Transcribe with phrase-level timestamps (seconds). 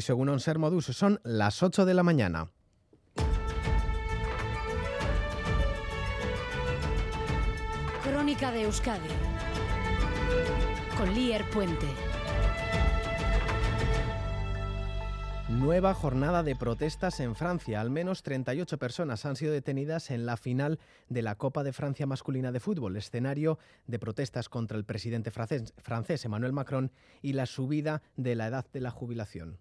[0.00, 2.50] según Onser Modus, son las 8 de la mañana.
[8.04, 9.08] Crónica de Euskadi
[10.96, 11.86] con Lier Puente.
[15.48, 17.80] Nueva jornada de protestas en Francia.
[17.80, 20.78] Al menos 38 personas han sido detenidas en la final
[21.08, 25.72] de la Copa de Francia masculina de fútbol, escenario de protestas contra el presidente francés,
[25.78, 26.92] francés Emmanuel Macron
[27.22, 29.58] y la subida de la edad de la jubilación.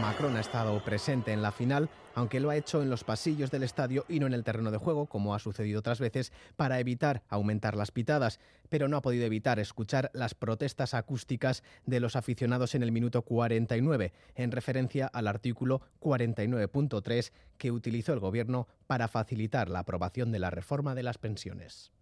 [0.00, 3.64] Macron ha estado presente en la final, aunque lo ha hecho en los pasillos del
[3.64, 7.22] estadio y no en el terreno de juego, como ha sucedido otras veces, para evitar
[7.28, 8.38] aumentar las pitadas,
[8.68, 13.22] pero no ha podido evitar escuchar las protestas acústicas de los aficionados en el minuto
[13.22, 20.38] 49, en referencia al artículo 49.3 que utilizó el Gobierno para facilitar la aprobación de
[20.38, 21.92] la reforma de las pensiones.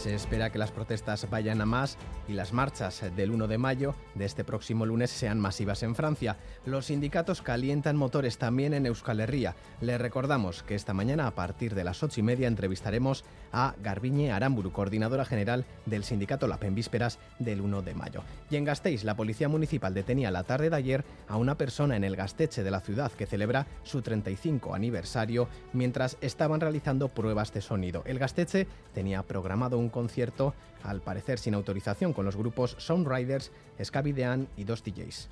[0.00, 3.94] Se espera que las protestas vayan a más y las marchas del 1 de mayo
[4.14, 6.38] de este próximo lunes sean masivas en Francia.
[6.64, 9.56] Los sindicatos calientan motores también en Euskal Herria.
[9.82, 14.32] Les recordamos que esta mañana a partir de las ocho y media entrevistaremos a Garbiñe
[14.32, 18.22] Aramburu, coordinadora general del sindicato LAP en vísperas del 1 de mayo.
[18.48, 22.04] Y en Gasteiz, la policía municipal detenía la tarde de ayer a una persona en
[22.04, 27.60] el Gasteche de la ciudad que celebra su 35 aniversario mientras estaban realizando pruebas de
[27.60, 28.02] sonido.
[28.06, 33.52] El Gasteche tenía programado un concierto, al parecer sin autorización, con los grupos Soundriders,
[33.82, 35.28] Scabidean y dos DJs.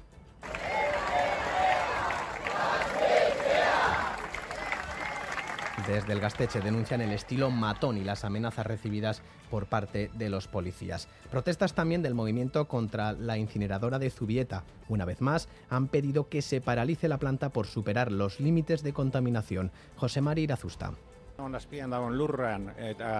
[5.87, 10.47] Desde el Gasteche denuncian el estilo matón y las amenazas recibidas por parte de los
[10.47, 11.09] policías.
[11.31, 14.65] Protestas también del movimiento contra la incineradora de Zubieta.
[14.89, 18.93] Una vez más, han pedido que se paralice la planta por superar los límites de
[18.93, 19.70] contaminación.
[19.97, 20.93] José Mari Irazusta.
[21.39, 23.11] Onazpian dagoen lurran eta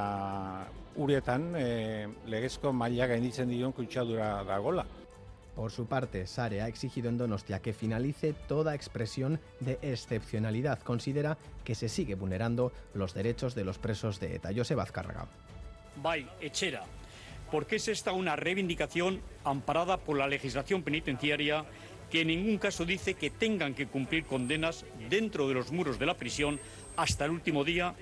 [0.99, 4.85] uretan e, legezko maila gainditzen dion kutsadura dagola.
[5.55, 10.81] Por su parte, Sare ha exigido en Donostia que finalice toda expresión de excepcionalidad.
[10.83, 14.51] Considera que se sigue vulnerando los derechos de los presos de ETA.
[14.55, 15.27] Joseba Azcárraga.
[16.03, 16.85] Bai, etxera.
[17.51, 21.65] Porque es esta una reivindicación amparada por la legislación penitenciaria
[22.11, 26.07] que en ningún caso dice que tengan que cumplir condenas dentro de los muros de
[26.07, 26.59] la prisión
[26.97, 27.95] hasta el último día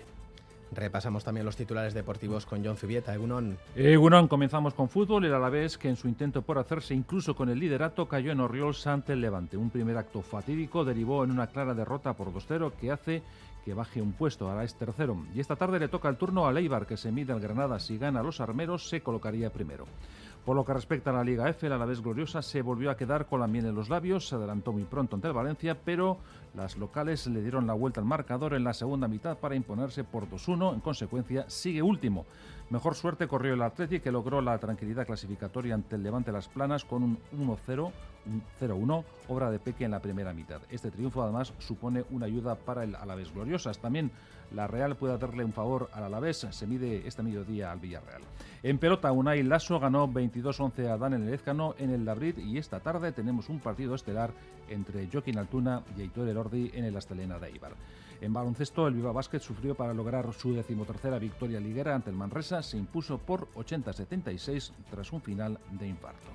[0.73, 3.15] Repasamos también los titulares deportivos con John Zubieta.
[3.15, 3.57] Egunon.
[3.75, 5.25] Egunon, comenzamos con fútbol.
[5.25, 8.87] El Alavés, que en su intento por hacerse incluso con el liderato, cayó en Oriols
[8.87, 9.57] ante el Levante.
[9.57, 13.23] Un primer acto fatídico derivó en una clara derrota por 2-0 que hace
[13.67, 15.27] que baje un puesto, ahora es tercero.
[15.35, 17.81] Y esta tarde le toca el turno a Leibar, que se mide al Granada.
[17.81, 19.87] Si gana a los armeros, se colocaría primero.
[20.47, 23.27] Por lo que respecta a la Liga F, la Alavés Gloriosa se volvió a quedar
[23.27, 26.19] con la miel en los labios, se adelantó muy pronto ante el Valencia, pero
[26.55, 30.31] las locales le dieron la vuelta al marcador en la segunda mitad para imponerse por
[30.31, 32.27] 2-1, en consecuencia sigue último.
[32.69, 36.85] Mejor suerte corrió el Atleti que logró la tranquilidad clasificatoria ante el Levante Las Planas
[36.85, 37.93] con un 1-0,
[38.27, 40.61] un 0-1, obra de Peque en la primera mitad.
[40.69, 43.79] Este triunfo además supone una ayuda para el Alavés Gloriosas.
[43.79, 44.11] También
[44.53, 48.23] la Real puede darle un favor al Alavés, se mide este mediodía al Villarreal.
[48.65, 53.13] En pelota, Unai Lasso ganó 22-11 a Daniel Elezcano en el Labrit y esta tarde
[53.13, 54.33] tenemos un partido estelar
[54.69, 57.75] entre Joaquín Altuna y Aitor Elordi en el Astelena de Eibar.
[58.21, 62.56] En baloncesto, el Viva Basket sufrió para lograr su decimotercera victoria liguera ante el Manresa,
[62.63, 66.31] se impuso por 80-76 tras un final de infarto.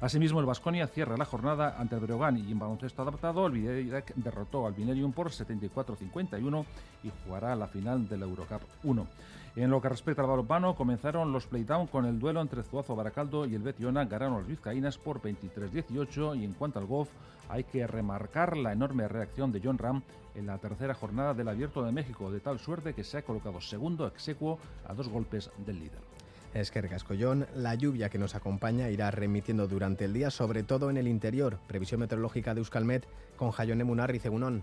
[0.00, 4.14] Asimismo, el Vasconia cierra la jornada ante el Breogán y en baloncesto adaptado el Videirec
[4.14, 6.64] derrotó al Binerium por 74-51
[7.02, 9.06] y jugará la final de la Eurocup 1.
[9.56, 13.46] En lo que respecta al balonmano, comenzaron los playdown con el duelo entre Zuazo Baracaldo
[13.46, 17.08] y el Betiona, ganaron los vizcaínas por 23-18 y en cuanto al golf,
[17.48, 20.02] hay que remarcar la enorme reacción de John Ram
[20.34, 23.62] en la tercera jornada del Abierto de México, de tal suerte que se ha colocado
[23.62, 26.15] segundo execuo a dos golpes del líder.
[26.56, 26.80] Es que
[27.20, 31.06] John, la lluvia que nos acompaña irá remitiendo durante el día, sobre todo en el
[31.06, 31.58] interior.
[31.66, 33.06] Previsión meteorológica de Euskalmet
[33.36, 34.62] con Jayone Munarri Cegunón.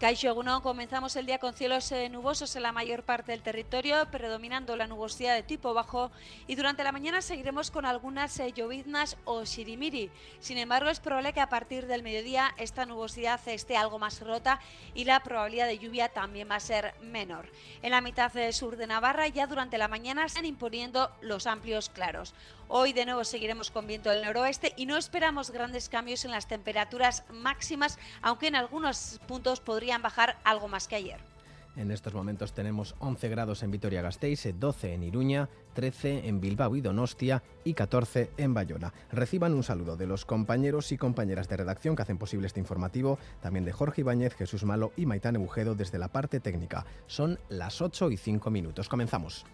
[0.00, 4.10] Caixo Egunon, comenzamos el día con cielos eh, nubosos en la mayor parte del territorio,
[4.10, 6.10] predominando la nubosidad de tipo bajo
[6.46, 10.10] y durante la mañana seguiremos con algunas eh, lloviznas o shirimiri.
[10.38, 14.58] Sin embargo, es probable que a partir del mediodía esta nubosidad esté algo más rota
[14.94, 17.50] y la probabilidad de lluvia también va a ser menor.
[17.82, 21.90] En la mitad eh, sur de Navarra ya durante la mañana están imponiendo los amplios
[21.90, 22.32] claros.
[22.72, 26.46] Hoy de nuevo seguiremos con viento del noroeste y no esperamos grandes cambios en las
[26.46, 29.58] temperaturas máximas, aunque en algunos puntos
[29.98, 31.20] bajar algo más que ayer.
[31.76, 36.80] En estos momentos tenemos 11 grados en Vitoria-Gasteiz, 12 en Iruña, 13 en Bilbao y
[36.80, 38.92] Donostia y 14 en Bayona.
[39.12, 43.18] Reciban un saludo de los compañeros y compañeras de redacción que hacen posible este informativo,
[43.40, 46.84] también de Jorge Ibáñez, Jesús Malo y Maitán Ebujedo desde la parte técnica.
[47.06, 48.88] Son las 8 y 5 minutos.
[48.88, 49.46] Comenzamos.